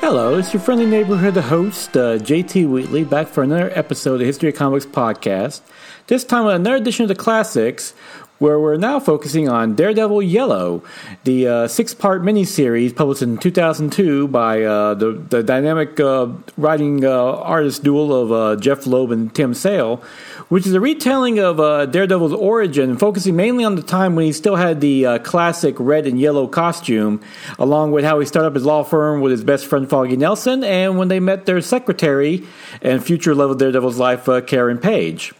[0.00, 4.24] Hello, it's your friendly neighborhood host, uh, JT Wheatley, back for another episode of the
[4.24, 5.60] History of Comics podcast.
[6.06, 7.92] This time with another edition of the classics,
[8.40, 10.82] where we're now focusing on Daredevil Yellow,
[11.24, 17.04] the uh, six part miniseries published in 2002 by uh, the, the dynamic uh, writing
[17.04, 20.02] uh, artist duo of uh, Jeph Loeb and Tim Sale,
[20.48, 24.32] which is a retelling of uh, Daredevil's origin, focusing mainly on the time when he
[24.32, 27.20] still had the classic red and yellow costume,
[27.58, 30.64] along with how he started up his law firm with his best friend Foggy Nelson,
[30.64, 32.46] and when they met their secretary
[32.80, 35.34] and future love of Daredevil's life, Karen Page.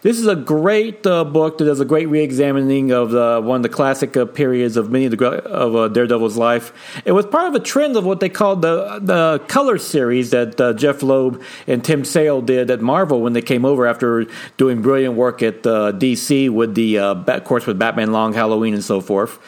[0.00, 3.62] This is a great uh, book that does a great re-examining of the, one of
[3.62, 6.72] the classic uh, periods of many of, the, of uh, Daredevil's life.
[7.04, 10.60] It was part of a trend of what they called the the color series that
[10.60, 14.82] uh, Jeph Loeb and Tim Sale did at Marvel when they came over after doing
[14.82, 18.84] brilliant work at uh, DC with the, uh, of course, with Batman Long Halloween and
[18.84, 19.38] so forth.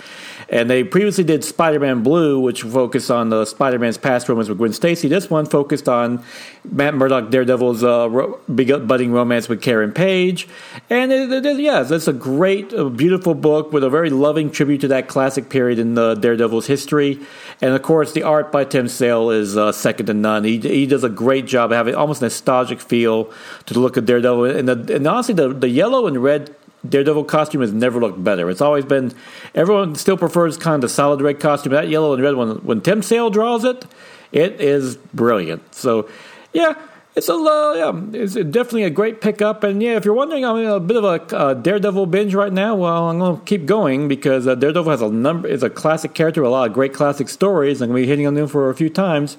[0.55, 4.49] And they previously did Spider Man Blue, which focused on the Spider Man's past romance
[4.49, 5.09] with Gwen Stacy.
[5.09, 6.23] This one focused on
[6.71, 10.47] Matt Murdock Daredevil's uh, ro- budding romance with Karen Page.
[10.89, 14.49] And it, it, it, yeah, it's a great, uh, beautiful book with a very loving
[14.49, 17.19] tribute to that classic period in the Daredevil's history.
[17.61, 20.45] And of course, the art by Tim Sale is uh, second to none.
[20.45, 23.33] He, he does a great job of having almost a nostalgic feel
[23.67, 24.45] to the look of Daredevil.
[24.45, 26.55] And, the, and honestly, the, the yellow and red
[26.89, 28.51] Daredevil costume has never looked better.
[28.51, 29.13] It's always been
[29.55, 31.73] everyone still prefers kind of the solid red costume.
[31.73, 33.85] That yellow and red one, when Tim Sale draws it,
[34.33, 35.75] it is brilliant.
[35.75, 36.09] So,
[36.53, 36.75] yeah,
[37.17, 39.63] it's a uh, yeah, it's definitely a great pickup.
[39.63, 42.53] And yeah, if you're wondering, I'm in a bit of a uh, Daredevil binge right
[42.53, 42.75] now.
[42.75, 46.13] Well, I'm going to keep going because uh, Daredevil has a number is a classic
[46.13, 47.81] character, with a lot of great classic stories.
[47.81, 49.39] I'm going to be hitting on them for a few times,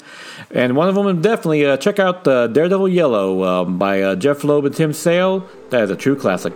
[0.52, 4.46] and one of them definitely uh, check out uh, Daredevil Yellow um, by uh, Jeph
[4.46, 5.46] Loeb and Tim Sale.
[5.72, 6.56] That is a true classic.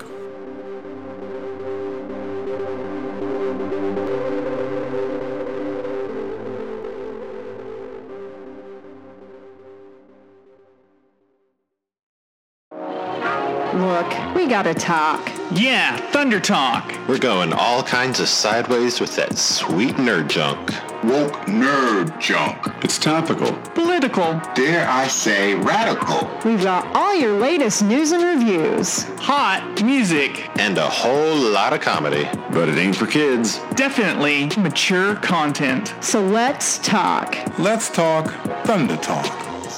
[14.49, 15.31] Gotta talk.
[15.51, 16.91] Yeah, Thunder Talk.
[17.07, 20.71] We're going all kinds of sideways with that sweet nerd junk.
[21.03, 22.57] Woke nerd junk.
[22.83, 23.53] It's topical.
[23.75, 24.41] Political.
[24.55, 26.29] Dare I say radical.
[26.43, 29.03] We've got all your latest news and reviews.
[29.19, 30.49] Hot music.
[30.59, 32.27] And a whole lot of comedy.
[32.51, 33.59] But it ain't for kids.
[33.75, 35.93] Definitely mature content.
[36.01, 37.37] So let's talk.
[37.59, 38.31] Let's talk
[38.65, 39.25] Thunder Talk.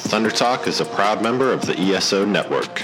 [0.09, 2.83] Thunder Talk is a proud member of the ESO network.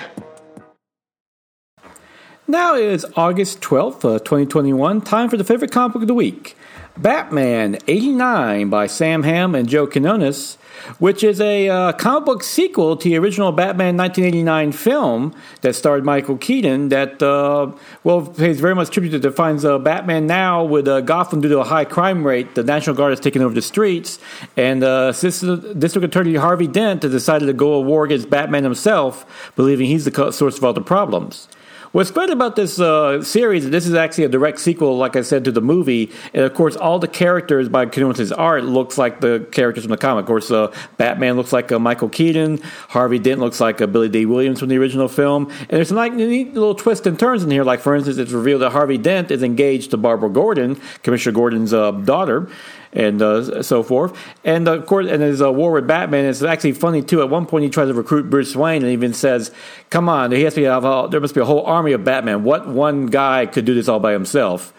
[2.50, 5.02] Now is August 12th, uh, 2021.
[5.02, 6.56] Time for the favorite comic book of the week
[6.96, 10.56] Batman 89 by Sam Hamm and Joe Quinones,
[10.98, 16.06] which is a uh, comic book sequel to the original Batman 1989 film that starred
[16.06, 16.88] Michael Keaton.
[16.88, 17.74] That, uh,
[18.06, 21.66] well, pays very much tribute to defines Batman now with uh, Gotham due to a
[21.66, 22.56] high crime rate.
[22.56, 24.20] The National Guard has taken over the streets,
[24.56, 29.52] and uh, District Attorney Harvey Dent has decided to go to war against Batman himself,
[29.58, 31.50] believing he's the source of all the problems.
[31.94, 35.46] What's great about this uh, series, this is actually a direct sequel, like I said,
[35.46, 36.12] to the movie.
[36.34, 39.98] And of course, all the characters by Quinones' art looks like the characters from the
[39.98, 40.24] comic.
[40.24, 42.60] Of course, uh, Batman looks like uh, Michael Keaton.
[42.90, 45.50] Harvey Dent looks like uh, Billy Dee Williams from the original film.
[45.62, 47.64] And there's some like neat little twists and turns in here.
[47.64, 51.74] Like, for instance, it's revealed that Harvey Dent is engaged to Barbara Gordon, Commissioner Gordon's
[51.74, 52.50] uh, daughter
[52.94, 54.18] and uh, so forth.
[54.44, 56.26] And uh, of course, and there's a war with Batman.
[56.26, 57.22] It's actually funny too.
[57.22, 59.52] At one point, he tries to recruit Bruce Wayne, and even says,
[59.90, 62.44] "Come on, there has to be a, there must be a whole army of Batman.
[62.44, 64.74] What one guy could do this all by himself?"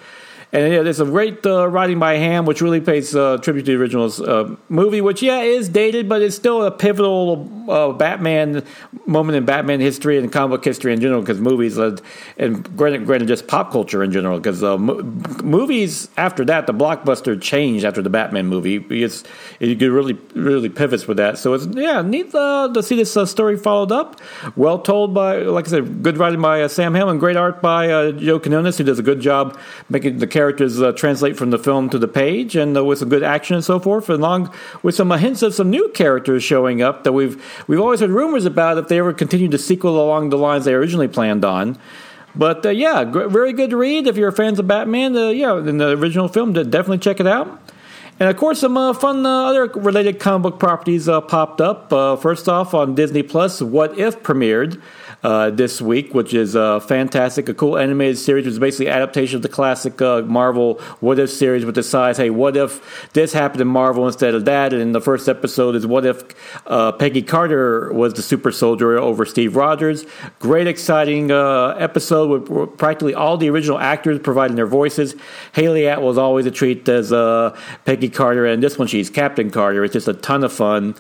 [0.51, 3.73] And yeah, there's a great uh, writing by Hamm, which really pays uh, tribute to
[3.73, 8.65] the original uh, movie, which, yeah, is dated, but it's still a pivotal uh, Batman
[9.05, 11.99] moment in Batman history and comic book history in general, because movies, uh,
[12.39, 15.03] and granted, granted, just pop culture in general, because uh, mo-
[15.43, 18.77] movies after that, the blockbuster changed after the Batman movie.
[18.89, 19.25] It's,
[19.61, 21.37] it really, really pivots with that.
[21.37, 24.19] So it's, yeah, neat to see this story followed up.
[24.57, 28.41] Well told by, like I said, good writing by Sam Hammond, great art by Joe
[28.41, 29.59] Quinones, who does a good job
[29.91, 33.09] making the characters uh, translate from the film to the page, and uh, with some
[33.09, 34.55] good action and so forth, along
[34.85, 37.37] with some uh, hints of some new characters showing up that we've
[37.67, 40.75] we've always heard rumors about if they ever continue to sequel along the lines they
[40.75, 41.77] originally planned on.
[42.37, 45.17] But uh, yeah, g- very good read if you're fans of Batman.
[45.17, 47.49] Uh, yeah, in the original film, definitely check it out.
[48.21, 51.93] And of course, some uh, fun uh, other related comic book properties uh, popped up.
[51.93, 54.81] Uh, first off, on Disney Plus, What If premiered.
[55.23, 57.49] uh, this week, which is uh, fantastic.
[57.49, 61.31] A cool animated series, which is basically adaptation of the classic uh, Marvel What If
[61.31, 62.17] series, with the size.
[62.17, 64.73] Hey, what if this happened in Marvel instead of that?
[64.73, 66.23] And the first episode is what if
[66.99, 70.05] Peggy Carter was the super soldier over Steve Rogers?
[70.39, 75.15] Great, exciting episode with practically all the original actors providing their voices.
[75.53, 77.59] Hayley Atwell is always a treat as uh,
[78.11, 79.85] Carter, and this one she's Captain Carter.
[79.85, 80.95] It's just a ton of fun.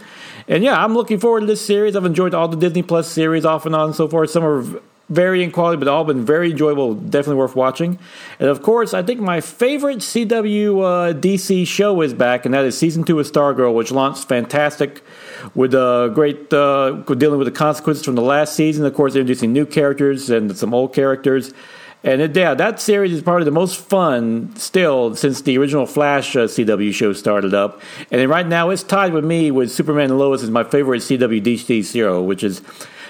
[0.46, 1.94] And yeah, I'm looking forward to this series.
[1.94, 4.30] I've enjoyed all the Disney Plus series off and on and so forth.
[4.30, 4.64] Some are
[5.08, 7.98] varying quality, but all been very enjoyable, definitely worth watching.
[8.38, 12.64] And of course, I think my favorite CW uh, DC show is back, and that
[12.64, 15.02] is season two of Stargirl, which launched fantastic
[15.54, 18.84] with uh, great uh, dealing with the consequences from the last season.
[18.84, 21.54] Of course, introducing new characters and some old characters.
[22.04, 26.36] And it, yeah, that series is probably the most fun still since the original Flash
[26.36, 27.80] uh, CW show started up.
[28.10, 31.42] And right now, it's tied with me with Superman and Lois is my favorite CW
[31.42, 32.62] DC zero, which is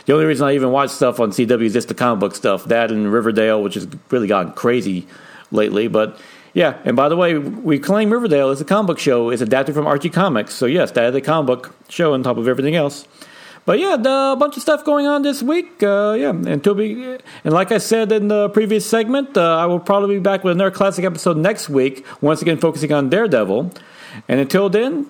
[0.07, 2.65] the only reason I even watch stuff on CW is just the comic book stuff.
[2.65, 5.07] That and Riverdale, which has really gotten crazy
[5.51, 5.87] lately.
[5.87, 6.19] But
[6.55, 9.29] yeah, and by the way, we claim Riverdale is a comic book show.
[9.29, 10.55] It's adapted from Archie Comics.
[10.55, 13.07] So yes, that is a comic book show on top of everything else.
[13.69, 13.97] But yeah,
[14.33, 15.83] a bunch of stuff going on this week.
[15.83, 19.67] Uh, yeah, and to be, and like I said in the previous segment, uh, I
[19.67, 22.07] will probably be back with another classic episode next week.
[22.23, 23.71] Once again, focusing on Daredevil.
[24.27, 25.05] And until then,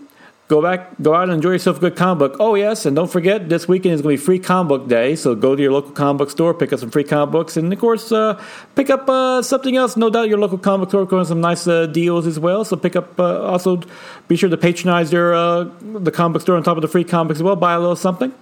[0.48, 2.36] go back, go out and enjoy yourself a good comic book.
[2.40, 5.14] Oh yes, and don't forget this weekend is going to be free comic book day.
[5.14, 7.72] So go to your local comic book store, pick up some free comic books, and
[7.72, 8.42] of course uh,
[8.74, 9.96] pick up uh, something else.
[9.96, 12.64] No doubt your local comic book store has some nice uh, deals as well.
[12.64, 13.20] So pick up.
[13.20, 13.82] Uh, also,
[14.26, 17.04] be sure to patronize your uh, the comic book store on top of the free
[17.04, 17.54] comics as well.
[17.54, 18.34] Buy a little something.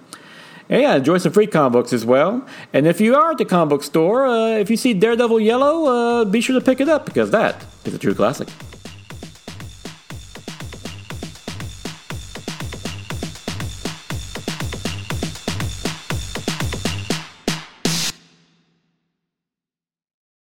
[0.69, 2.45] Yeah, enjoy some free comic books as well.
[2.73, 6.25] And if you are at the comic book store, uh, if you see Daredevil Yellow,
[6.25, 8.49] be sure to pick it up because that is a true classic.